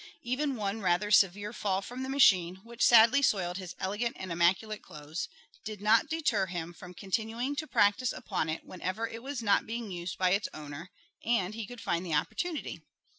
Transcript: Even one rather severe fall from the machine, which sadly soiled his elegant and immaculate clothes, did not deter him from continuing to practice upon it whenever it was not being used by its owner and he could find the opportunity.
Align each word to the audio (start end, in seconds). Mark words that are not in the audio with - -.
Even 0.23 0.55
one 0.55 0.81
rather 0.81 1.11
severe 1.11 1.53
fall 1.53 1.79
from 1.83 2.01
the 2.01 2.09
machine, 2.09 2.55
which 2.63 2.81
sadly 2.83 3.21
soiled 3.21 3.57
his 3.59 3.75
elegant 3.79 4.17
and 4.19 4.31
immaculate 4.31 4.81
clothes, 4.81 5.27
did 5.63 5.79
not 5.79 6.09
deter 6.09 6.47
him 6.47 6.73
from 6.73 6.95
continuing 6.95 7.55
to 7.55 7.67
practice 7.67 8.11
upon 8.11 8.49
it 8.49 8.65
whenever 8.65 9.07
it 9.07 9.21
was 9.21 9.43
not 9.43 9.67
being 9.67 9.91
used 9.91 10.17
by 10.17 10.31
its 10.31 10.49
owner 10.55 10.89
and 11.23 11.53
he 11.53 11.67
could 11.67 11.81
find 11.81 12.03
the 12.03 12.15
opportunity. 12.15 12.81